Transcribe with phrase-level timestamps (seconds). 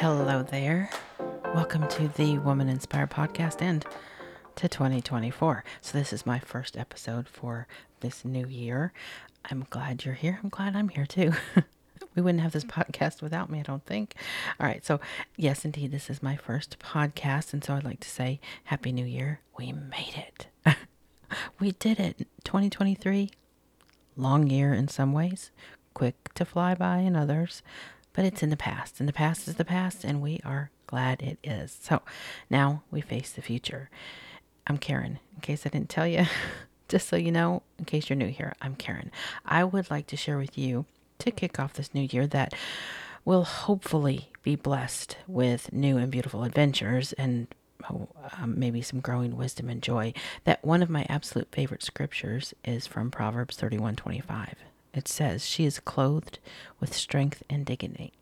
[0.00, 0.88] Hello there.
[1.54, 3.84] Welcome to the Woman Inspired podcast and
[4.56, 5.62] to 2024.
[5.82, 7.66] So, this is my first episode for
[8.00, 8.94] this new year.
[9.50, 10.40] I'm glad you're here.
[10.42, 11.34] I'm glad I'm here too.
[12.14, 14.14] we wouldn't have this podcast without me, I don't think.
[14.58, 14.82] All right.
[14.86, 15.00] So,
[15.36, 17.52] yes, indeed, this is my first podcast.
[17.52, 19.40] And so, I'd like to say Happy New Year.
[19.58, 20.46] We made it.
[21.60, 22.26] we did it.
[22.44, 23.28] 2023,
[24.16, 25.50] long year in some ways,
[25.92, 27.62] quick to fly by in others
[28.12, 31.22] but it's in the past, and the past is the past, and we are glad
[31.22, 31.78] it is.
[31.80, 32.02] So
[32.48, 33.90] now we face the future.
[34.66, 36.26] I'm Karen, in case I didn't tell you,
[36.88, 39.10] just so you know, in case you're new here, I'm Karen.
[39.44, 40.86] I would like to share with you
[41.20, 42.54] to kick off this new year that
[43.24, 47.46] will hopefully be blessed with new and beautiful adventures and
[47.90, 48.08] oh,
[48.38, 50.12] um, maybe some growing wisdom and joy.
[50.44, 54.54] That one of my absolute favorite scriptures is from Proverbs 31:25
[54.92, 56.38] it says she is clothed
[56.80, 58.12] with strength and dignity.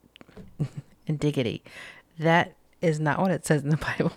[1.08, 1.62] and dignity.
[2.18, 4.12] That is not what it says in the Bible.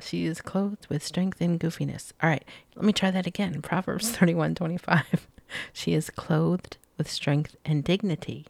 [0.00, 2.12] she is clothed with strength and goofiness.
[2.22, 3.62] All right, let me try that again.
[3.62, 5.26] Proverbs 31 25.
[5.72, 8.46] She is clothed with strength and dignity.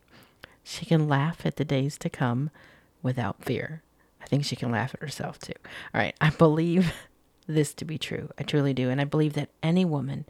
[0.64, 2.50] She can laugh at the days to come
[3.02, 3.82] without fear.
[4.22, 5.52] I think she can laugh at herself too.
[5.94, 6.94] All right, I believe
[7.47, 8.30] this to be true.
[8.39, 8.91] I truly do.
[8.91, 10.25] And I believe that any woman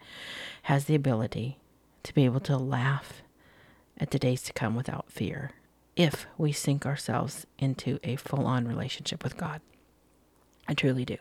[0.63, 1.59] has the ability
[2.03, 3.21] to be able to laugh
[3.97, 5.51] at the days to come without fear
[5.95, 9.61] if we sink ourselves into a full on relationship with God.
[10.67, 11.17] I truly do.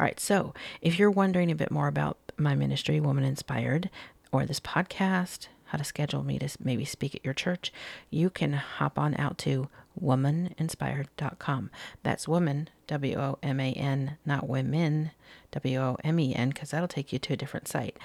[0.00, 3.90] All right, so if you're wondering a bit more about my ministry, Woman Inspired,
[4.32, 7.72] or this podcast, how to schedule me to maybe speak at your church,
[8.10, 9.68] you can hop on out to
[10.02, 11.70] womaninspired.com.
[12.02, 15.10] That's woman, W O M A N, not women,
[15.52, 17.96] W O M E N, because that'll take you to a different site.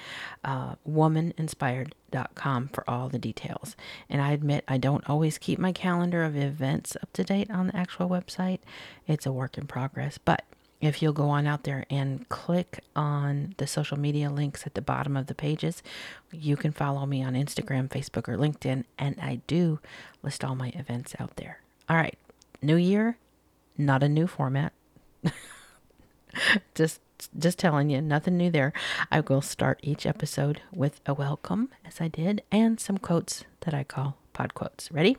[0.44, 3.76] Uh, womaninspired.com for all the details.
[4.08, 7.68] And I admit I don't always keep my calendar of events up to date on
[7.68, 8.60] the actual website,
[9.06, 10.18] it's a work in progress.
[10.18, 10.44] But
[10.82, 14.82] if you'll go on out there and click on the social media links at the
[14.82, 15.80] bottom of the pages,
[16.32, 18.84] you can follow me on Instagram, Facebook, or LinkedIn.
[18.98, 19.78] And I do
[20.24, 21.60] list all my events out there.
[21.92, 22.16] All right,
[22.62, 23.18] new year,
[23.76, 24.72] not a new format.
[26.74, 27.02] just
[27.38, 28.72] just telling you, nothing new there.
[29.10, 33.74] I will start each episode with a welcome, as I did, and some quotes that
[33.74, 34.90] I call pod quotes.
[34.90, 35.18] Ready?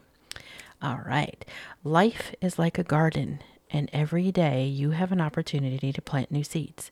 [0.81, 1.45] All right.
[1.83, 6.43] Life is like a garden, and every day you have an opportunity to plant new
[6.43, 6.89] seeds.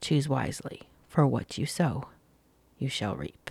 [0.00, 2.06] Choose wisely, for what you sow,
[2.78, 3.50] you shall reap.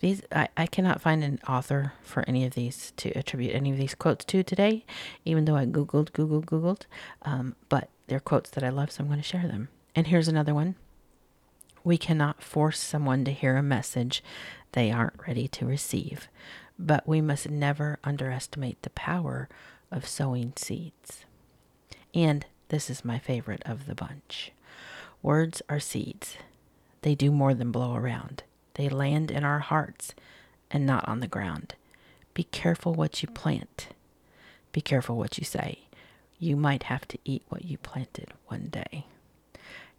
[0.00, 3.76] These I, I cannot find an author for any of these to attribute any of
[3.76, 4.84] these quotes to today,
[5.24, 6.82] even though I googled, googled, googled.
[7.22, 9.68] Um, but they're quotes that I love, so I'm going to share them.
[9.94, 10.76] And here's another one.
[11.84, 14.22] We cannot force someone to hear a message
[14.72, 16.28] they aren't ready to receive,
[16.78, 19.48] but we must never underestimate the power
[19.90, 21.24] of sowing seeds.
[22.14, 24.52] And this is my favorite of the bunch
[25.22, 26.36] words are seeds,
[27.02, 28.42] they do more than blow around.
[28.74, 30.14] They land in our hearts
[30.70, 31.74] and not on the ground.
[32.34, 33.88] Be careful what you plant.
[34.72, 35.80] Be careful what you say.
[36.38, 39.04] You might have to eat what you planted one day.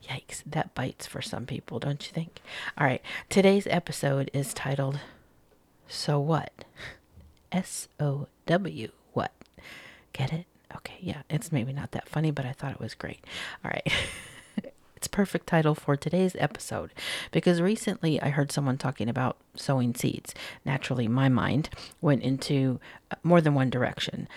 [0.09, 2.41] Yikes, that bites for some people, don't you think?
[2.77, 4.99] All right, today's episode is titled
[5.87, 6.65] Sow What?
[7.51, 9.31] S O W, what?
[10.13, 10.45] Get it?
[10.75, 13.23] Okay, yeah, it's maybe not that funny, but I thought it was great.
[13.63, 13.91] All right.
[15.01, 16.93] It's perfect title for today's episode
[17.31, 20.35] because recently I heard someone talking about sowing seeds.
[20.63, 22.79] Naturally, my mind went into
[23.09, 24.27] uh, more than one direction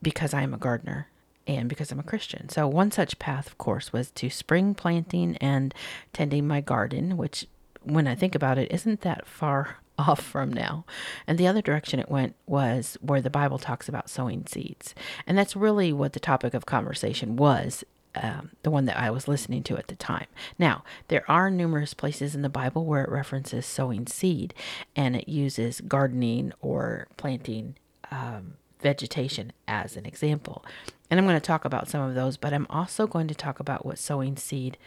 [0.00, 1.08] because I am a gardener
[1.48, 2.48] and because I'm a Christian.
[2.48, 5.74] So, one such path, of course, was to spring planting and
[6.12, 7.48] tending my garden, which,
[7.82, 10.84] when I think about it, isn't that far off from now.
[11.26, 14.94] And the other direction it went was where the Bible talks about sowing seeds.
[15.26, 17.82] And that's really what the topic of conversation was
[18.14, 20.26] um, the one that I was listening to at the time.
[20.58, 24.54] Now, there are numerous places in the Bible where it references sowing seed
[24.94, 27.76] and it uses gardening or planting
[28.10, 30.64] um, vegetation as an example.
[31.10, 33.60] And I'm going to talk about some of those, but I'm also going to talk
[33.60, 34.78] about what sowing seed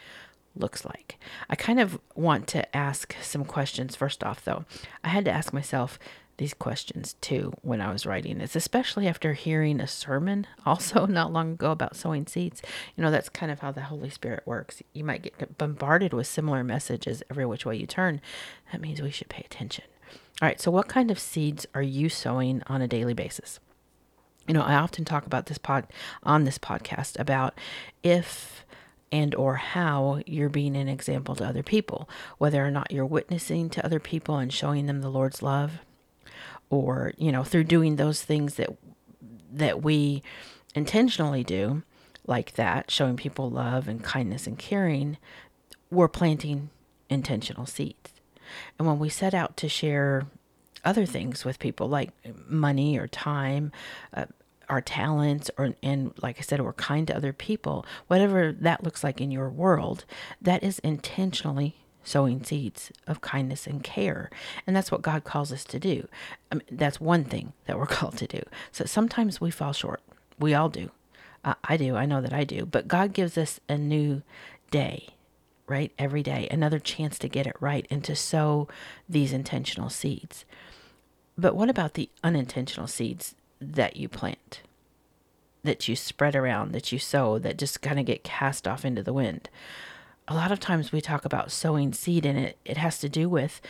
[0.56, 1.18] looks like.
[1.48, 4.64] I kind of want to ask some questions first off, though.
[5.04, 5.98] I had to ask myself,
[6.38, 11.32] these questions too when I was writing this, especially after hearing a sermon also not
[11.32, 12.62] long ago about sowing seeds.
[12.96, 14.82] You know, that's kind of how the Holy Spirit works.
[14.92, 18.20] You might get bombarded with similar messages every which way you turn.
[18.72, 19.84] That means we should pay attention.
[20.40, 23.58] All right, so what kind of seeds are you sowing on a daily basis?
[24.46, 25.86] You know, I often talk about this pod
[26.22, 27.58] on this podcast about
[28.02, 28.64] if
[29.10, 32.08] and or how you're being an example to other people,
[32.38, 35.80] whether or not you're witnessing to other people and showing them the Lord's love,
[36.70, 38.70] or you know through doing those things that
[39.52, 40.22] that we
[40.74, 41.82] intentionally do,
[42.26, 45.16] like that, showing people love and kindness and caring,
[45.90, 46.70] we're planting
[47.08, 48.12] intentional seeds.
[48.78, 50.26] And when we set out to share
[50.84, 52.10] other things with people like
[52.48, 53.72] money or time,
[54.14, 54.26] uh,
[54.68, 59.02] our talents, or and like I said, we're kind to other people, whatever that looks
[59.02, 60.04] like in your world,
[60.42, 61.76] that is intentionally
[62.08, 64.30] sowing seeds of kindness and care.
[64.66, 66.08] And that's what God calls us to do.
[66.50, 68.42] I mean, that's one thing that we're called to do.
[68.72, 70.00] So sometimes we fall short.
[70.38, 70.90] We all do.
[71.44, 71.96] Uh, I do.
[71.96, 72.66] I know that I do.
[72.66, 74.22] But God gives us a new
[74.70, 75.08] day,
[75.66, 75.92] right?
[75.98, 78.68] Every day, another chance to get it right and to sow
[79.08, 80.44] these intentional seeds.
[81.36, 84.62] But what about the unintentional seeds that you plant,
[85.62, 89.04] that you spread around, that you sow, that just kind of get cast off into
[89.04, 89.48] the wind?
[90.30, 93.30] A lot of times we talk about sowing seed, and it, it has to do
[93.30, 93.62] with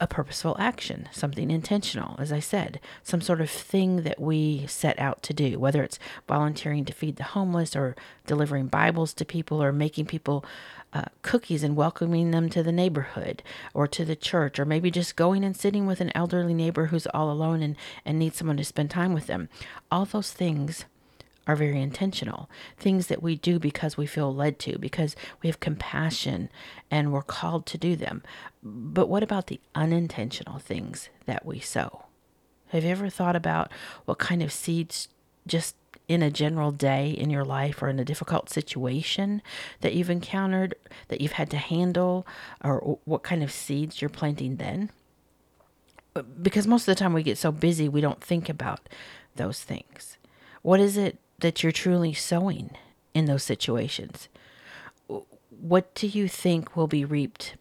[0.00, 4.96] a purposeful action, something intentional, as I said, some sort of thing that we set
[5.00, 5.98] out to do, whether it's
[6.28, 10.44] volunteering to feed the homeless or delivering Bibles to people or making people
[10.92, 13.42] uh, cookies and welcoming them to the neighborhood
[13.74, 17.08] or to the church, or maybe just going and sitting with an elderly neighbor who's
[17.08, 17.74] all alone and,
[18.04, 19.48] and needs someone to spend time with them.
[19.90, 20.84] All those things
[21.48, 22.48] are very intentional.
[22.76, 26.50] Things that we do because we feel led to, because we have compassion
[26.90, 28.22] and we're called to do them.
[28.62, 32.04] But what about the unintentional things that we sow?
[32.68, 33.72] Have you ever thought about
[34.04, 35.08] what kind of seeds
[35.46, 35.74] just
[36.06, 39.40] in a general day in your life or in a difficult situation
[39.80, 40.74] that you've encountered
[41.08, 42.26] that you've had to handle
[42.62, 44.90] or what kind of seeds you're planting then?
[46.42, 48.86] Because most of the time we get so busy we don't think about
[49.36, 50.18] those things.
[50.60, 52.70] What is it that you're truly sowing
[53.14, 54.28] in those situations?
[55.60, 57.54] What do you think will be reaped?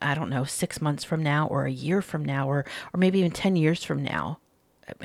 [0.00, 3.18] I don't know, six months from now, or a year from now, or, or maybe
[3.18, 4.38] even 10 years from now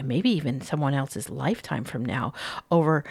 [0.04, 2.34] maybe even someone else's lifetime from now
[2.72, 3.04] over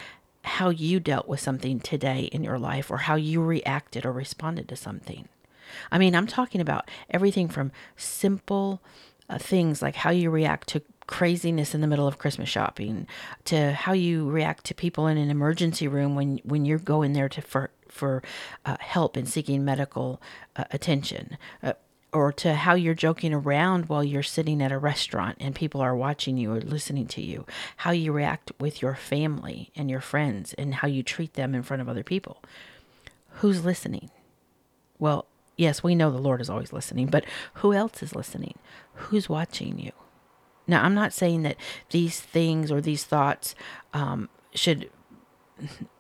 [0.45, 4.69] how you dealt with something today in your life or how you reacted or responded
[4.69, 5.29] to something.
[5.91, 8.83] I mean, I'm talking about everything from simple
[9.33, 13.07] uh, things like how you react to craziness in the middle of Christmas shopping
[13.45, 17.29] to how you react to people in an emergency room when when you're going there
[17.29, 18.23] to for for
[18.65, 20.21] uh, help and seeking medical
[20.57, 21.37] uh, attention.
[21.63, 21.73] Uh,
[22.15, 25.97] or to how you're joking around while you're sitting at a restaurant and people are
[25.97, 27.47] watching you or listening to you,
[27.79, 31.63] how you react with your family and your friends, and how you treat them in
[31.63, 32.43] front of other people.
[33.37, 34.11] Who's listening?
[34.99, 35.27] Well,
[35.57, 38.59] yes, we know the Lord is always listening, but who else is listening?
[38.95, 39.93] Who's watching you?
[40.67, 41.57] Now, I'm not saying that
[41.91, 43.55] these things or these thoughts
[43.93, 44.91] um, should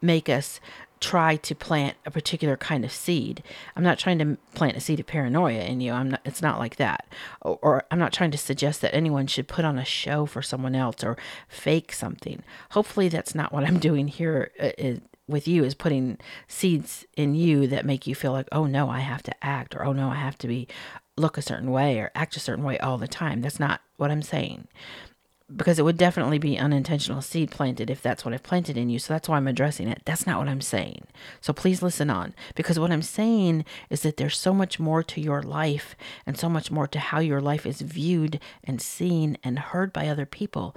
[0.00, 0.60] make us
[1.02, 3.42] try to plant a particular kind of seed.
[3.74, 5.92] I'm not trying to plant a seed of paranoia in you.
[5.92, 7.06] I'm not it's not like that.
[7.40, 10.42] Or, or, I'm not trying to suggest that anyone should put on a show for
[10.42, 11.16] someone else or
[11.48, 12.44] fake something.
[12.70, 17.34] Hopefully that's not what I'm doing here uh, is, with you is putting seeds in
[17.34, 20.10] you that make you feel like, "Oh no, I have to act," or "Oh no,
[20.10, 20.68] I have to be
[21.16, 24.10] look a certain way or act a certain way all the time." That's not what
[24.10, 24.68] I'm saying
[25.56, 28.98] because it would definitely be unintentional seed planted if that's what I've planted in you.
[28.98, 30.02] So that's why I'm addressing it.
[30.04, 31.06] That's not what I'm saying.
[31.40, 35.20] So please listen on because what I'm saying is that there's so much more to
[35.20, 35.94] your life
[36.26, 40.08] and so much more to how your life is viewed and seen and heard by
[40.08, 40.76] other people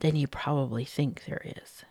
[0.00, 1.84] than you probably think there is.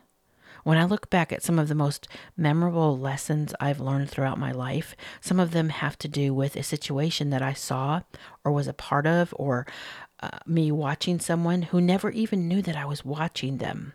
[0.63, 4.51] When I look back at some of the most memorable lessons I've learned throughout my
[4.51, 8.01] life, some of them have to do with a situation that I saw
[8.44, 9.66] or was a part of, or
[10.22, 13.94] uh, me watching someone who never even knew that I was watching them.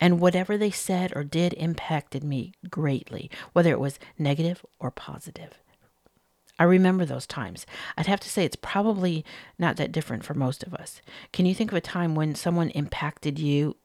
[0.00, 5.58] And whatever they said or did impacted me greatly, whether it was negative or positive.
[6.58, 7.66] I remember those times.
[7.96, 9.24] I'd have to say it's probably
[9.58, 11.02] not that different for most of us.
[11.32, 13.76] Can you think of a time when someone impacted you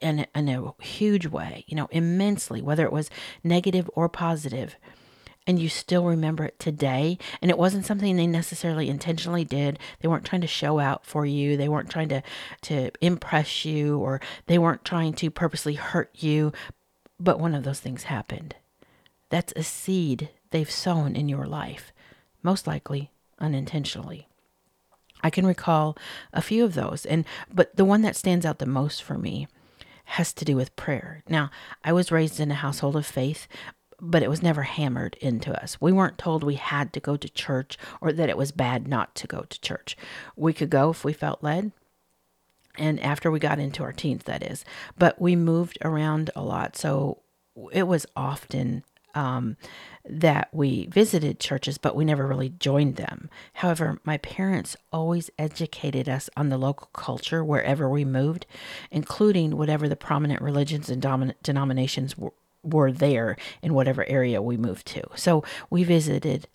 [0.00, 3.10] in, in a huge way, you know, immensely, whether it was
[3.42, 4.08] negative or
[5.46, 7.18] and you still remember it today.
[7.40, 9.78] And it wasn't something they necessarily intentionally did.
[10.00, 11.56] They weren't trying to show out for you.
[11.56, 12.22] They weren't trying to,
[12.62, 16.52] to impress you or they weren't trying to purposely hurt you.
[17.18, 18.54] But one of those things happened.
[19.28, 21.92] That's a seed they've sown in your life,
[22.42, 24.28] most likely unintentionally.
[25.22, 25.96] I can recall
[26.32, 29.48] a few of those and but the one that stands out the most for me
[30.10, 31.22] has to do with prayer.
[31.28, 31.50] Now,
[31.84, 33.46] I was raised in a household of faith,
[34.00, 35.80] but it was never hammered into us.
[35.80, 39.14] We weren't told we had to go to church or that it was bad not
[39.16, 39.96] to go to church.
[40.34, 41.70] We could go if we felt led.
[42.76, 44.64] And after we got into our teens, that is.
[44.98, 46.76] But we moved around a lot.
[46.76, 47.22] So
[47.72, 49.56] it was often um,
[50.04, 53.28] that we visited churches, but we never really joined them.
[53.54, 58.46] However, my parents always educated us on the local culture wherever we moved,
[58.90, 64.56] including whatever the prominent religions and dominant denominations were, were there in whatever area we
[64.56, 65.02] moved to.
[65.14, 66.48] So we visited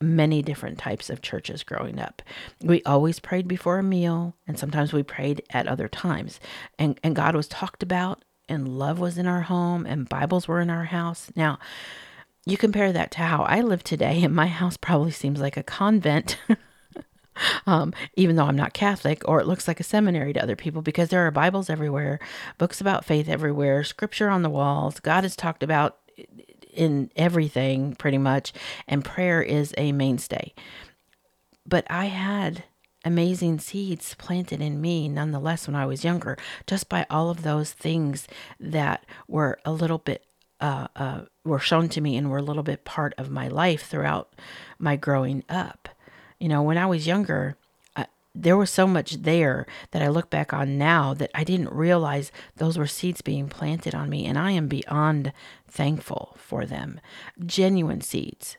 [0.00, 2.22] many different types of churches growing up.
[2.60, 6.40] We always prayed before a meal, and sometimes we prayed at other times.
[6.78, 10.60] And, and God was talked about, and love was in our home, and Bibles were
[10.60, 11.30] in our house.
[11.34, 11.58] Now,
[12.46, 15.62] you compare that to how I live today, and my house probably seems like a
[15.62, 16.38] convent.
[17.66, 20.82] um, even though I'm not Catholic, or it looks like a seminary to other people
[20.82, 22.20] because there are Bibles everywhere,
[22.58, 25.00] books about faith everywhere, scripture on the walls.
[25.00, 25.98] God is talked about
[26.72, 28.52] in everything pretty much,
[28.86, 30.52] and prayer is a mainstay.
[31.66, 32.64] But I had
[33.04, 37.72] amazing seeds planted in me nonetheless when I was younger, just by all of those
[37.72, 38.26] things
[38.58, 40.24] that were a little bit
[40.60, 43.86] uh, uh, were shown to me and were a little bit part of my life
[43.86, 44.32] throughout
[44.78, 45.88] my growing up.
[46.38, 47.56] You know, when I was younger,
[47.96, 51.70] uh, there was so much there that I look back on now that I didn't
[51.70, 55.32] realize those were seeds being planted on me, and I am beyond
[55.68, 57.00] thankful for them.
[57.44, 58.56] Genuine seeds.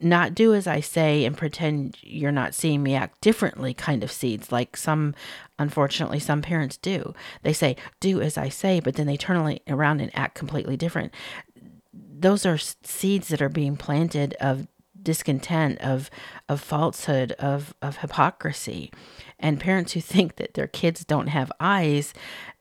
[0.00, 4.10] Not do as I say and pretend you're not seeing me act differently kind of
[4.10, 5.14] seeds, like some,
[5.58, 7.14] unfortunately, some parents do.
[7.42, 11.14] They say, do as I say, but then they turn around and act completely different.
[11.92, 14.66] Those are seeds that are being planted of
[15.02, 16.10] discontent, of
[16.48, 18.92] of falsehood, of of hypocrisy,
[19.38, 22.12] and parents who think that their kids don't have eyes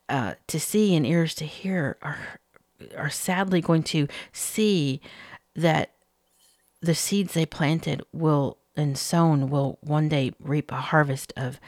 [0.07, 2.39] uh, to see and ears to hear are
[2.97, 5.01] are sadly going to see
[5.55, 5.91] that
[6.81, 11.59] the seeds they planted will and sown will one day reap a harvest of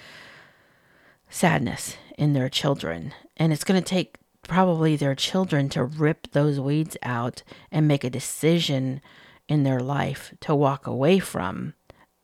[1.30, 3.14] sadness in their children.
[3.38, 8.04] And it's going to take probably their children to rip those weeds out and make
[8.04, 9.02] a decision
[9.48, 11.74] in their life to walk away from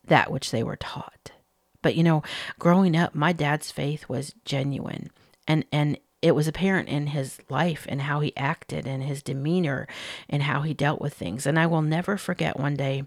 [0.06, 1.32] that which they were taught.
[1.82, 2.22] But you know,
[2.58, 5.10] growing up, my dad's faith was genuine.
[5.46, 9.86] And and it was apparent in his life and how he acted and his demeanor
[10.28, 11.46] and how he dealt with things.
[11.46, 13.04] And I will never forget one day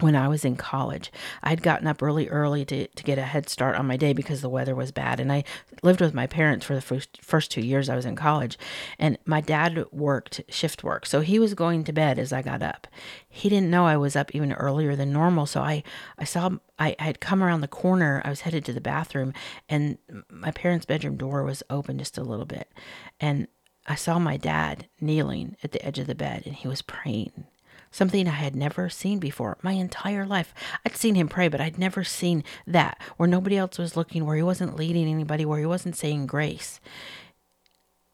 [0.00, 1.10] when I was in college.
[1.42, 4.40] I'd gotten up really early to, to get a head start on my day because
[4.40, 5.20] the weather was bad.
[5.20, 5.44] And I
[5.82, 8.58] lived with my parents for the first, first two years I was in college.
[8.98, 11.06] And my dad worked shift work.
[11.06, 12.86] So he was going to bed as I got up.
[13.28, 15.46] He didn't know I was up even earlier than normal.
[15.46, 15.82] So I,
[16.18, 18.22] I saw, I, I had come around the corner.
[18.24, 19.32] I was headed to the bathroom
[19.68, 19.98] and
[20.30, 22.72] my parents' bedroom door was open just a little bit.
[23.20, 23.48] And
[23.86, 27.46] I saw my dad kneeling at the edge of the bed and he was praying
[27.90, 30.54] something I had never seen before my entire life.
[30.84, 34.36] I'd seen him pray, but I'd never seen that where nobody else was looking, where
[34.36, 36.80] he wasn't leading anybody, where he wasn't saying grace.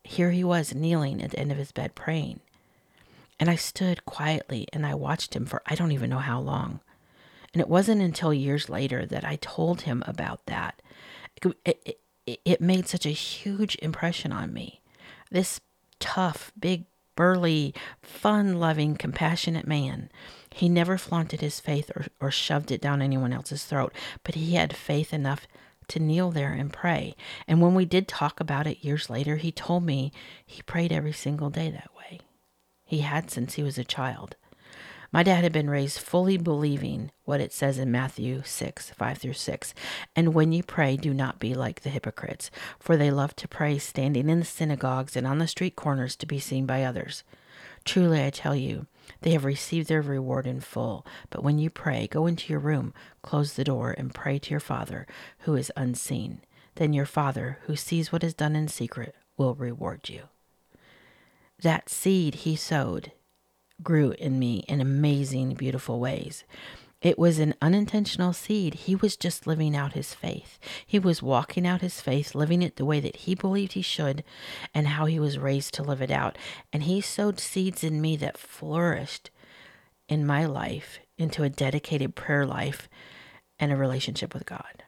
[0.05, 2.41] Here he was kneeling at the end of his bed praying.
[3.41, 6.81] And I stood quietly and I watched him for I don't even know how long.
[7.53, 10.83] And it wasn't until years later that I told him about that.
[11.43, 11.57] It,
[12.27, 14.81] it, it made such a huge impression on me.
[15.31, 15.61] This
[16.01, 16.85] tough, big
[17.17, 20.11] burly, fun loving, compassionate man.
[20.51, 23.93] He never flaunted his faith or, or shoved it down anyone else's throat,
[24.23, 25.47] but he had faith enough
[25.89, 27.15] to kneel there and pray.
[27.47, 30.13] And when we did talk about it years later, he told me
[30.47, 32.21] he prayed every single day that way.
[32.85, 34.37] He had since he was a child.
[35.15, 39.35] My dad had been raised fully believing what it says in Matthew 6, 5 through
[39.35, 39.73] 6.
[40.17, 43.79] And when you pray, do not be like the hypocrites, for they love to pray
[43.79, 47.23] standing in the synagogues and on the street corners to be seen by others.
[47.85, 48.87] Truly, I tell you,
[49.21, 51.07] they have received their reward in full.
[51.31, 52.93] But when you pray, go into your room,
[53.23, 55.07] close the door, and pray to your Father
[55.43, 56.41] who is unseen.
[56.75, 60.23] Then your Father, who sees what is done in secret, will reward you.
[61.63, 63.13] That seed he sowed
[63.83, 66.45] grew in me in amazing, beautiful ways.
[67.05, 68.75] It was an unintentional seed.
[68.75, 70.59] He was just living out his faith.
[70.87, 74.25] He was walking out his faith, living it the way that he believed he should,
[74.73, 76.39] and how he was raised to live it out.
[76.73, 79.31] And he sowed seeds in me that flourished
[80.09, 82.89] in my life into a dedicated prayer life
[83.59, 84.85] and a relationship with God.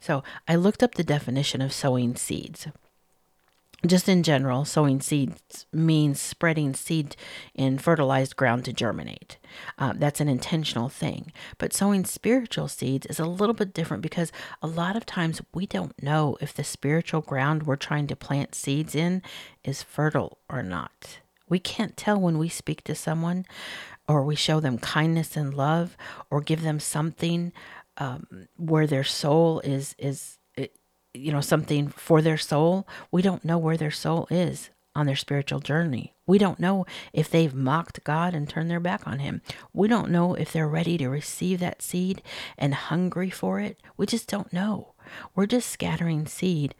[0.00, 2.66] So I looked up the definition of sowing seeds
[3.84, 7.14] just in general, sowing seeds means spreading seed
[7.54, 9.36] in fertilized ground to germinate.
[9.78, 11.32] Uh, that's an intentional thing.
[11.58, 15.66] But sowing spiritual seeds is a little bit different because a lot of times we
[15.66, 19.22] don't know if the spiritual ground we're trying to plant seeds in
[19.62, 21.18] is fertile or not.
[21.48, 23.44] We can't tell when we speak to someone
[24.08, 25.96] or we show them kindness and love
[26.30, 27.52] or give them something
[27.98, 30.38] um, where their soul is is
[31.16, 35.16] you know, something for their soul, we don't know where their soul is on their
[35.16, 36.14] spiritual journey.
[36.26, 39.42] We don't know if they've mocked God and turned their back on Him.
[39.72, 42.22] We don't know if they're ready to receive that seed
[42.56, 43.80] and hungry for it.
[43.96, 44.94] We just don't know.
[45.34, 46.74] We're just scattering seed,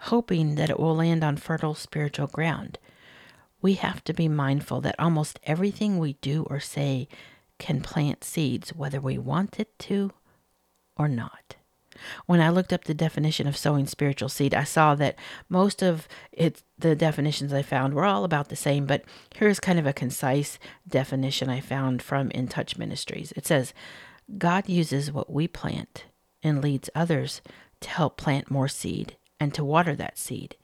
[0.00, 2.78] hoping that it will land on fertile spiritual ground.
[3.60, 7.08] We have to be mindful that almost everything we do or say
[7.58, 10.10] can plant seeds, whether we want it to
[10.96, 11.56] or not.
[12.26, 15.18] When I looked up the definition of sowing spiritual seed, I saw that
[15.48, 19.04] most of it, the definitions I found were all about the same, but
[19.34, 23.32] here's kind of a concise definition I found from In Touch Ministries.
[23.36, 23.74] It says,
[24.38, 26.04] God uses what we plant
[26.42, 27.40] and leads others
[27.80, 30.56] to help plant more seed and to water that seed,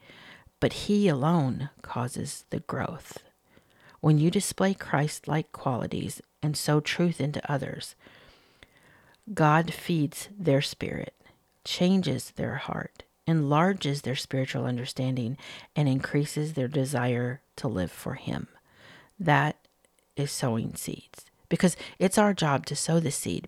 [0.59, 3.19] but He alone causes the growth.
[4.01, 7.95] When you display Christ like qualities and sow truth into others,
[9.33, 11.13] God feeds their spirit
[11.69, 15.37] changes their heart, enlarges their spiritual understanding,
[15.75, 18.47] and increases their desire to live for Him.
[19.19, 19.55] That
[20.15, 23.47] is sowing seeds because it's our job to sow the seed,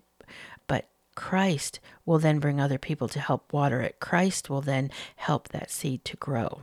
[0.68, 3.98] but Christ will then bring other people to help water it.
[3.98, 6.62] Christ will then help that seed to grow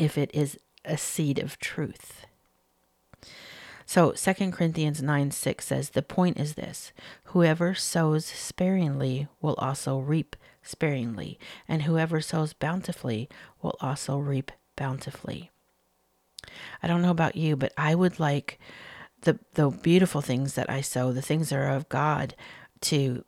[0.00, 2.26] if it is a seed of truth.
[3.86, 6.92] So 2 Corinthians 9 6 says, The point is this
[7.26, 10.34] whoever sows sparingly will also reap
[10.66, 13.28] sparingly, and whoever sows bountifully
[13.62, 15.50] will also reap bountifully.
[16.82, 18.58] I don't know about you, but I would like
[19.22, 22.34] the the beautiful things that I sow, the things that are of God,
[22.82, 23.24] to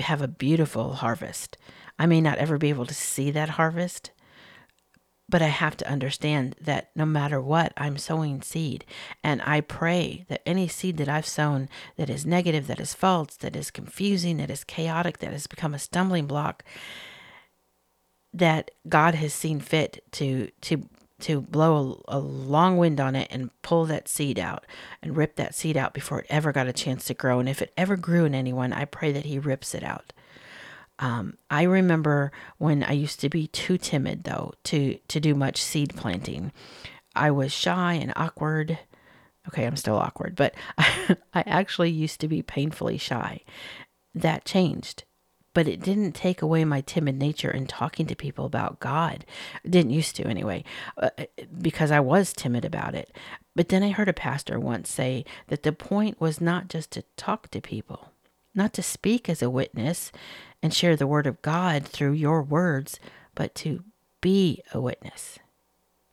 [0.00, 1.56] have a beautiful harvest.
[1.98, 4.10] I may not ever be able to see that harvest,
[5.28, 8.84] but I have to understand that no matter what, I'm sowing seed.
[9.22, 13.36] And I pray that any seed that I've sown that is negative, that is false,
[13.36, 16.64] that is confusing, that is chaotic, that has become a stumbling block,
[18.32, 20.88] that God has seen fit to to
[21.20, 24.64] to blow a, a, long wind on it and pull that seed out
[25.02, 27.40] and rip that seed out before it ever got a chance to grow.
[27.40, 30.12] And if it ever grew in anyone, I pray that He rips it out.
[30.98, 35.62] Um, I remember when I used to be too timid though to to do much
[35.62, 36.52] seed planting.
[37.14, 38.78] I was shy and awkward.
[39.48, 43.42] Okay, I'm still awkward, but I, I actually used to be painfully shy.
[44.14, 45.04] That changed,
[45.54, 49.24] but it didn't take away my timid nature in talking to people about God.
[49.68, 50.64] Didn't used to anyway,
[50.96, 51.10] uh,
[51.60, 53.14] because I was timid about it.
[53.54, 57.04] But then I heard a pastor once say that the point was not just to
[57.16, 58.12] talk to people,
[58.54, 60.12] not to speak as a witness
[60.62, 62.98] and share the word of God through your words,
[63.34, 63.84] but to
[64.20, 65.38] be a witness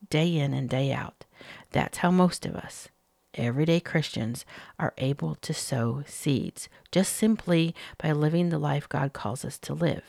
[0.10, 1.26] day in and day out.
[1.72, 2.90] That's how most of us,
[3.34, 4.46] everyday Christians,
[4.80, 9.74] are able to sow seeds, just simply by living the life God calls us to
[9.74, 10.04] live.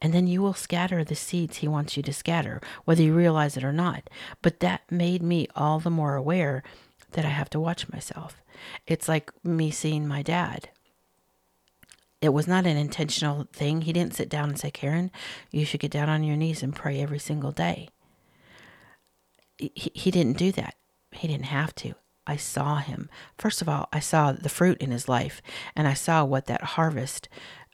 [0.00, 3.56] And then you will scatter the seeds He wants you to scatter, whether you realize
[3.56, 4.08] it or not.
[4.40, 6.62] But that made me all the more aware
[7.12, 8.42] that I have to watch myself.
[8.86, 10.70] It's like me seeing my dad
[12.20, 13.82] it was not an intentional thing.
[13.82, 15.10] He didn't sit down and say, Karen,
[15.50, 17.88] you should get down on your knees and pray every single day.
[19.56, 20.74] He, he didn't do that.
[21.12, 21.94] He didn't have to.
[22.26, 23.08] I saw him.
[23.38, 25.40] First of all, I saw the fruit in his life,
[25.74, 27.28] and I saw what that harvest,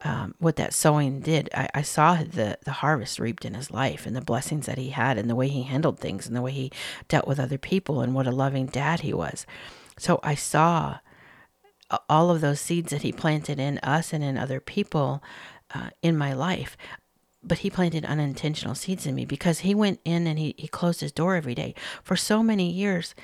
[0.04, 1.48] um, what that sowing did.
[1.52, 4.90] I, I saw the, the harvest reaped in his life and the blessings that he
[4.90, 6.70] had, and the way he handled things, and the way he
[7.08, 9.44] dealt with other people, and what a loving dad he was.
[9.98, 10.98] So I saw
[12.08, 15.22] all of those seeds that he planted in us and in other people
[15.74, 16.76] uh, in my life.
[17.42, 21.00] But he planted unintentional seeds in me because he went in and he, he closed
[21.00, 21.74] his door every day.
[22.02, 23.14] For so many years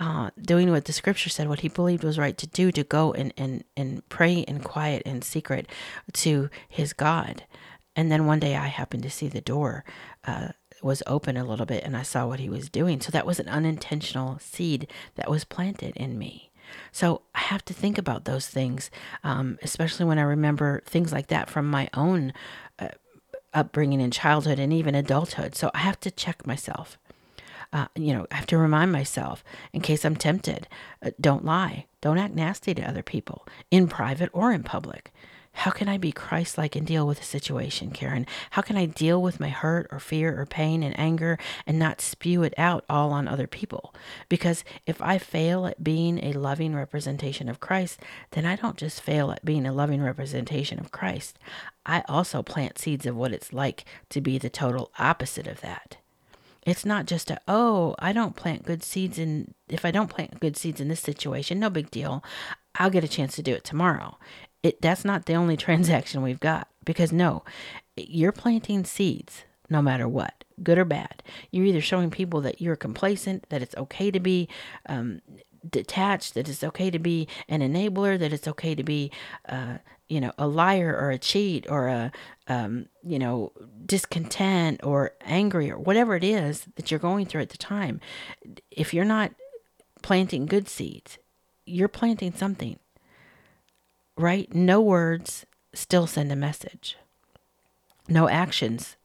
[0.00, 3.12] uh, doing what the scripture said what he believed was right to do to go
[3.12, 5.66] and, and, and pray in quiet and secret
[6.12, 7.44] to his god.
[7.94, 9.84] And then one day i happened to see the door
[10.24, 10.48] uh,
[10.82, 13.00] was open a little bit and i saw what he was doing.
[13.00, 16.47] So that was an unintentional seed that was planted in me
[16.92, 18.90] so I have to think about those things,
[19.24, 22.32] um, especially when I remember things like that from my own
[22.78, 22.88] uh,
[23.54, 25.54] upbringing in childhood and even adulthood.
[25.54, 26.98] So I have to check myself.
[27.72, 30.68] Uh, you know, I have to remind myself in case I'm tempted.
[31.02, 31.86] Uh, don't lie.
[32.00, 35.12] Don't act nasty to other people in private or in public.
[35.58, 38.26] How can I be Christ like and deal with a situation, Karen?
[38.50, 42.00] How can I deal with my hurt or fear or pain and anger and not
[42.00, 43.92] spew it out all on other people?
[44.28, 47.98] Because if I fail at being a loving representation of Christ,
[48.30, 51.40] then I don't just fail at being a loving representation of Christ.
[51.84, 55.96] I also plant seeds of what it's like to be the total opposite of that.
[56.64, 60.38] It's not just a, oh, I don't plant good seeds in, if I don't plant
[60.38, 62.22] good seeds in this situation, no big deal.
[62.76, 64.18] I'll get a chance to do it tomorrow
[64.62, 67.44] it that's not the only transaction we've got because no,
[67.96, 70.44] you're planting seeds no matter what.
[70.62, 71.22] good or bad.
[71.50, 74.48] You're either showing people that you're complacent, that it's okay to be
[74.86, 75.20] um,
[75.68, 79.12] detached, that it's okay to be an enabler, that it's okay to be,
[79.48, 82.12] uh, you know, a liar or a cheat or a,
[82.48, 83.52] um, you know,
[83.84, 88.00] discontent or angry or whatever it is that you're going through at the time.
[88.70, 89.32] If you're not
[90.02, 91.18] planting good seeds,
[91.66, 92.78] you're planting something,
[94.18, 94.52] right?
[94.54, 96.96] No words still send a message.
[98.08, 98.96] No actions,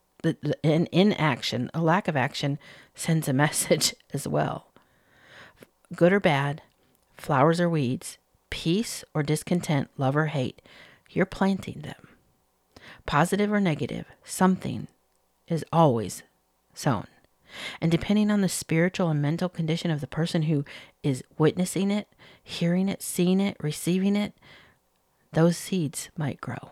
[0.63, 2.57] an inaction, a lack of action
[2.95, 4.67] sends a message as well
[5.95, 6.61] good or bad,
[7.15, 8.17] flowers or weeds,
[8.49, 10.61] peace or discontent, love or hate,
[11.09, 12.07] you're planting them.
[13.05, 14.87] Positive or negative, something
[15.47, 16.23] is always
[16.73, 17.07] sown.
[17.79, 20.65] And depending on the spiritual and mental condition of the person who
[21.03, 22.07] is witnessing it,
[22.43, 24.33] hearing it, seeing it, receiving it,
[25.33, 26.71] those seeds might grow.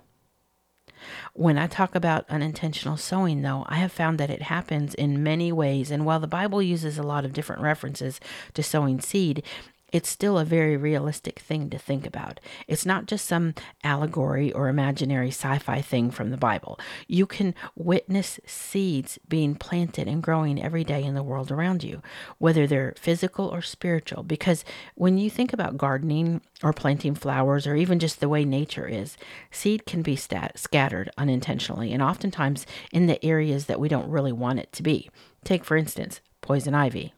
[1.34, 5.52] When I talk about unintentional sowing, though, I have found that it happens in many
[5.52, 5.90] ways.
[5.90, 8.20] And while the Bible uses a lot of different references
[8.54, 9.44] to sowing seed,
[9.92, 12.40] it's still a very realistic thing to think about.
[12.68, 16.80] It's not just some allegory or imaginary sci fi thing from the Bible.
[17.08, 22.02] You can witness seeds being planted and growing every day in the world around you,
[22.38, 24.24] whether they're physical or spiritual.
[24.24, 24.64] Because
[24.96, 29.18] when you think about gardening or planting flowers or even just the way nature is,
[29.50, 34.32] seed can be stat- scattered unintentionally and oftentimes in the areas that we don't really
[34.32, 35.10] want it to be.
[35.44, 37.14] Take, for instance, poison ivy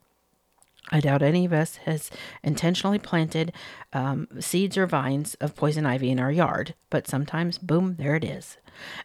[0.90, 2.10] I doubt any of us has
[2.42, 3.52] intentionally planted
[3.92, 8.24] um, seeds or vines of poison ivy in our yard, but sometimes, boom, there it
[8.24, 8.58] is.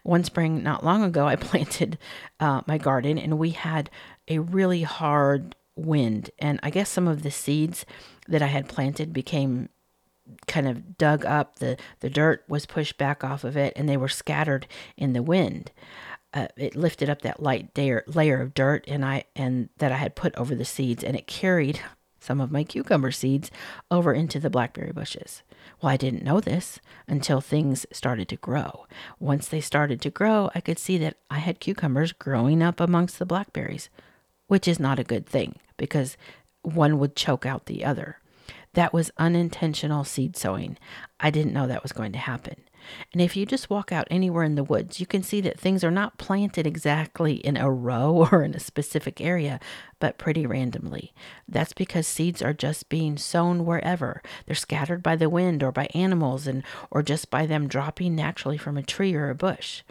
[0.03, 1.97] One spring, not long ago, I planted
[2.39, 3.89] uh, my garden and we had
[4.27, 6.31] a really hard wind.
[6.39, 7.85] And I guess some of the seeds
[8.27, 9.69] that I had planted became
[10.47, 11.59] kind of dug up.
[11.59, 15.23] The, the dirt was pushed back off of it and they were scattered in the
[15.23, 15.71] wind
[16.33, 19.97] uh, it lifted up that light layer, layer of dirt and I and that I
[19.97, 21.81] had put over the seeds and it carried
[22.19, 23.49] some of my cucumber seeds
[23.89, 25.41] over into the blackberry bushes.
[25.81, 28.85] Well, I didn't know this until things started to grow.
[29.19, 33.17] Once they started to grow, I could see that I had cucumbers growing up amongst
[33.17, 33.89] the blackberries,
[34.47, 36.17] which is not a good thing because
[36.61, 38.19] one would choke out the other.
[38.73, 40.77] That was unintentional seed sowing.
[41.19, 42.57] I didn't know that was going to happen.
[43.11, 45.83] And if you just walk out anywhere in the woods, you can see that things
[45.83, 49.59] are not planted exactly in a row or in a specific area,
[49.99, 51.13] but pretty randomly.
[51.47, 54.21] That's because seeds are just being sown wherever.
[54.45, 58.57] They're scattered by the wind or by animals and or just by them dropping naturally
[58.57, 59.83] from a tree or a bush.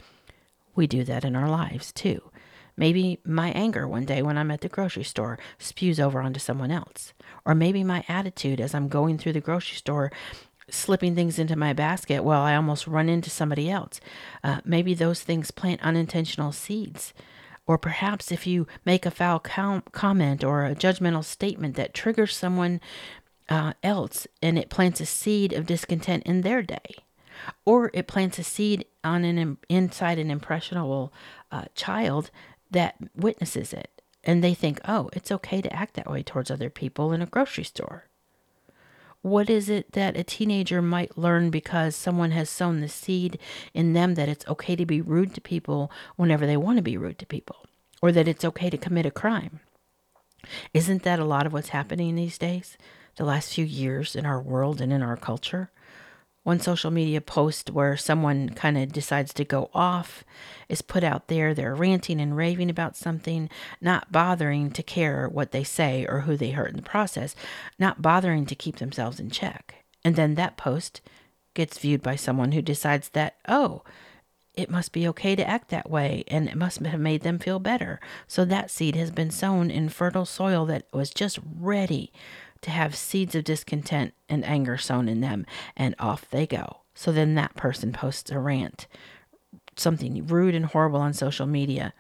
[0.75, 2.31] We do that in our lives too.
[2.79, 6.71] Maybe my anger one day when I'm at the grocery store spews over onto someone
[6.71, 7.13] else.
[7.45, 10.13] Or maybe my attitude as I'm going through the grocery store
[10.71, 14.01] slipping things into my basket while I almost run into somebody else.
[14.43, 17.13] Uh, maybe those things plant unintentional seeds.
[17.67, 22.35] Or perhaps if you make a foul com- comment or a judgmental statement that triggers
[22.35, 22.81] someone
[23.49, 26.97] uh, else and it plants a seed of discontent in their day.
[27.65, 31.13] Or it plants a seed on an inside an impressionable
[31.53, 32.31] uh, child
[32.71, 36.71] that witnesses it and they think, oh, it's okay to act that way towards other
[36.71, 38.08] people in a grocery store.
[39.23, 43.39] What is it that a teenager might learn because someone has sown the seed
[43.75, 46.97] in them that it's okay to be rude to people whenever they want to be
[46.97, 47.57] rude to people,
[48.01, 49.61] or that it's okay to commit a crime?
[50.73, 52.79] Isn't that a lot of what's happening these days,
[53.17, 55.71] the last few years in our world and in our culture?
[56.49, 60.25] One social media post where someone kind of decides to go off
[60.71, 61.53] is put out there.
[61.53, 63.51] They're ranting and raving about something,
[63.83, 67.37] not bothering to care what they say or who they hurt in the process,
[67.79, 69.85] not bothering to keep themselves in check.
[70.03, 71.03] And then that post
[71.53, 73.83] gets viewed by someone who decides that, oh,
[74.55, 77.59] it must be okay to act that way and it must have made them feel
[77.59, 78.01] better.
[78.27, 82.11] So that seed has been sown in fertile soil that was just ready
[82.63, 86.79] to have seeds of discontent and anger sown in them, and off they go.
[86.95, 88.87] So then that person posts a rant,
[89.77, 91.95] something rude and horrible on social media,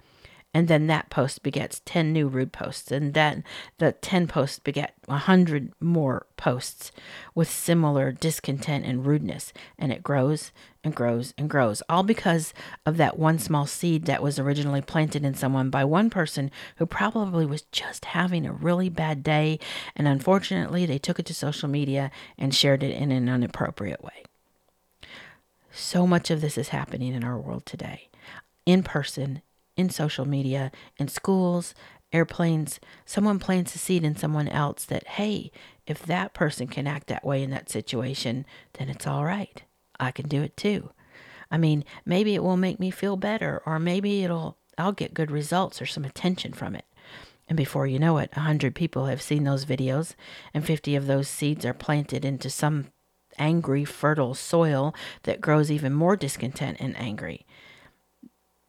[0.54, 3.44] and then that post begets 10 new rude posts and then
[3.76, 6.90] the 10 posts beget 100 more posts
[7.34, 9.52] with similar discontent and rudeness.
[9.78, 10.50] And it grows
[10.82, 12.54] and grows and grows all because
[12.87, 16.87] of that one small seed that was originally planted in someone by one person who
[16.87, 19.58] probably was just having a really bad day.
[19.94, 24.24] And unfortunately they took it to social media and shared it in an inappropriate way.
[25.70, 28.08] So much of this is happening in our world today
[28.64, 29.40] in person
[29.78, 31.74] in social media, in schools,
[32.12, 35.50] airplanes, someone plants a seed in someone else that, hey,
[35.86, 39.62] if that person can act that way in that situation, then it's all right.
[40.00, 40.90] I can do it too.
[41.50, 45.30] I mean, maybe it will make me feel better, or maybe it'll I'll get good
[45.30, 46.84] results or some attention from it.
[47.48, 50.14] And before you know it, a hundred people have seen those videos,
[50.52, 52.88] and 50 of those seeds are planted into some
[53.38, 57.46] angry, fertile soil that grows even more discontent and angry.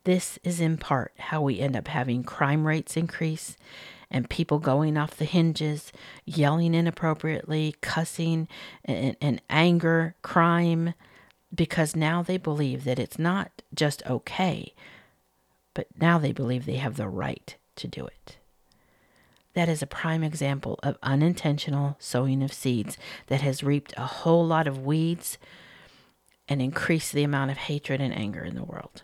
[0.10, 3.56] This is in part how we end up having crime rates increase
[4.10, 5.92] and people going off the hinges,
[6.26, 8.48] yelling inappropriately, cussing,
[8.84, 10.96] and, and anger, crime,
[11.54, 14.74] because now they believe that it's not just okay,
[15.76, 18.38] but now they believe they have the right to do it.
[19.54, 24.44] That is a prime example of unintentional sowing of seeds that has reaped a whole
[24.44, 25.38] lot of weeds
[26.48, 29.04] and increased the amount of hatred and anger in the world.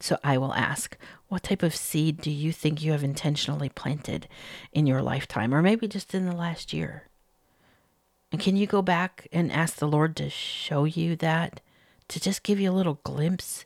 [0.00, 0.96] So I will ask,
[1.28, 4.26] what type of seed do you think you have intentionally planted
[4.72, 7.08] in your lifetime, or maybe just in the last year?
[8.32, 11.60] And can you go back and ask the Lord to show you that,
[12.08, 13.64] to just give you a little glimpse?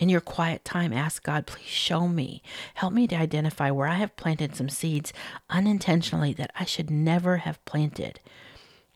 [0.00, 2.42] In your quiet time, ask God, please show me.
[2.74, 5.12] Help me to identify where I have planted some seeds
[5.50, 8.18] unintentionally that I should never have planted.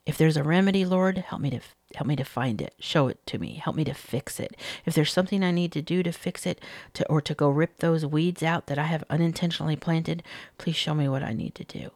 [0.06, 1.60] If there's a remedy, Lord, help me to
[1.94, 2.74] help me to find it.
[2.78, 3.54] Show it to me.
[3.54, 4.56] Help me to fix it.
[4.84, 6.60] If there's something I need to do to fix it
[6.94, 10.22] to or to go rip those weeds out that I have unintentionally planted,
[10.58, 11.90] please show me what I need to do.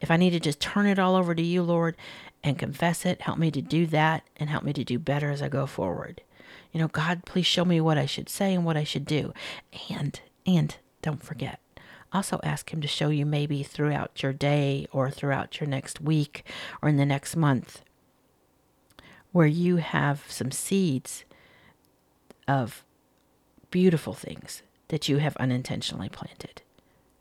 [0.00, 1.96] If I need to just turn it all over to you, Lord,
[2.42, 5.42] and confess it, help me to do that and help me to do better as
[5.42, 6.22] I go forward.
[6.72, 9.32] You know, God, please show me what I should say and what I should do.
[9.90, 11.60] And and don't forget,
[12.12, 16.44] also ask him to show you maybe throughout your day or throughout your next week
[16.82, 17.82] or in the next month
[19.32, 21.24] where you have some seeds
[22.46, 22.84] of
[23.70, 26.62] beautiful things that you have unintentionally planted.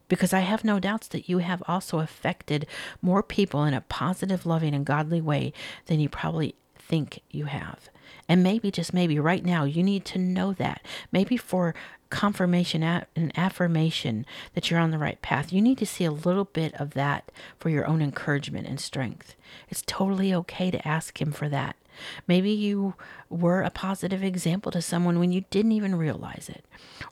[0.08, 2.67] Because I have no doubts that you have also affected
[3.02, 5.54] more people in a positive, loving, and godly way
[5.86, 7.89] than you probably think you have.
[8.28, 10.86] And maybe, just maybe right now, you need to know that.
[11.13, 11.74] Maybe for
[12.10, 16.45] confirmation and affirmation that you're on the right path, you need to see a little
[16.45, 19.36] bit of that for your own encouragement and strength.
[19.69, 21.78] It's totally okay to ask Him for that.
[22.27, 22.95] Maybe you
[23.30, 26.65] were a positive example to someone when you didn't even realize it.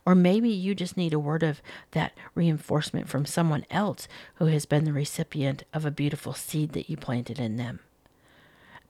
[0.04, 1.62] Or maybe you just need a word of
[1.92, 6.90] that reinforcement from someone else who has been the recipient of a beautiful seed that
[6.90, 7.80] you planted in them.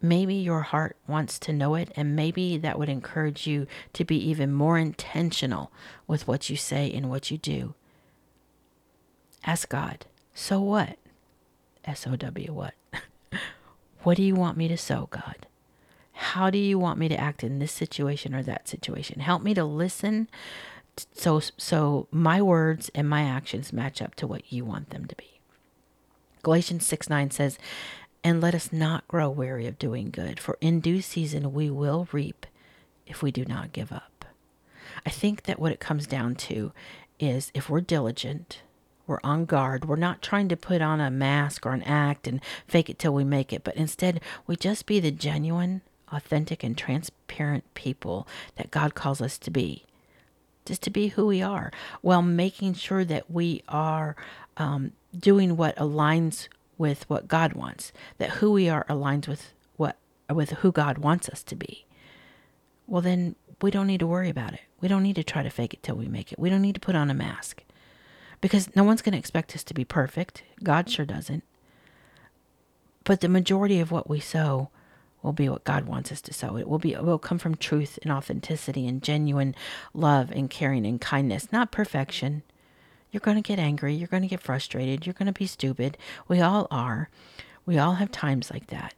[0.03, 4.17] Maybe your heart wants to know it, and maybe that would encourage you to be
[4.17, 5.71] even more intentional
[6.07, 7.75] with what you say and what you do.
[9.45, 10.97] Ask God, sow what?
[11.85, 12.75] S O W, what?
[14.03, 15.47] what do you want me to sow, God?
[16.21, 19.21] How do you want me to act in this situation or that situation?
[19.21, 20.29] Help me to listen
[21.15, 25.17] so so my words and my actions match up to what you want them to
[25.17, 25.41] be.
[26.43, 27.59] Galatians 6 9 says,
[28.23, 32.07] and let us not grow weary of doing good, for in due season we will
[32.13, 32.45] reap
[33.07, 34.27] if we do not give up.
[35.07, 36.73] I think that what it comes down to
[37.19, 38.61] is if we're diligent,
[39.07, 42.43] we're on guard, we're not trying to put on a mask or an act and
[42.67, 45.81] fake it till we make it, but instead we just be the genuine,
[46.13, 49.85] authentic, and transparent people that God calls us to be.
[50.65, 54.15] Just to be who we are, while making sure that we are
[54.57, 59.97] um, doing what aligns with what God wants, that who we are aligns with what
[60.33, 61.85] with who God wants us to be.
[62.87, 64.61] Well then we don't need to worry about it.
[64.81, 66.39] We don't need to try to fake it till we make it.
[66.39, 67.63] We don't need to put on a mask.
[68.41, 70.43] Because no one's going to expect us to be perfect.
[70.63, 71.45] God sure doesn't.
[73.05, 74.71] But the majority of what we sow
[75.23, 76.57] will be what God wants us to sow.
[76.57, 79.55] It will be it will come from truth and authenticity and genuine
[79.93, 82.43] love and caring and kindness, not perfection,
[83.11, 83.95] you're going to get angry.
[83.95, 85.07] You're going to get frustrated.
[85.07, 85.99] You're going to be stupid.
[86.29, 87.09] We all are.
[87.67, 88.95] We all have times like that.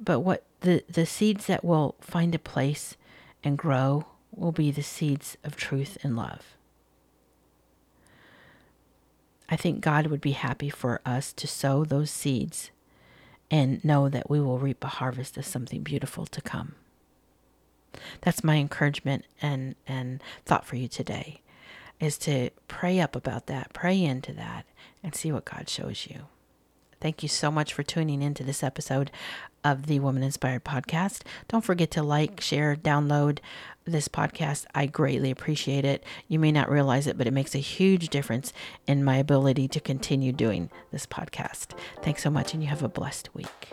[0.00, 2.96] But what the, the seeds that will find a place
[3.44, 6.56] and grow will be the seeds of truth and love.
[9.48, 12.70] I think God would be happy for us to sow those seeds
[13.52, 16.74] and know that we will reap a harvest of something beautiful to come.
[18.22, 21.42] That's my encouragement and, and thought for you today
[22.00, 24.64] is to pray up about that, pray into that,
[25.04, 26.22] and see what God shows you.
[27.00, 29.10] Thank you so much for tuning into this episode
[29.62, 31.22] of the Woman Inspired Podcast.
[31.48, 33.38] Don't forget to like, share, download
[33.84, 34.66] this podcast.
[34.74, 36.04] I greatly appreciate it.
[36.28, 38.52] You may not realize it, but it makes a huge difference
[38.86, 41.78] in my ability to continue doing this podcast.
[42.02, 43.72] Thanks so much, and you have a blessed week.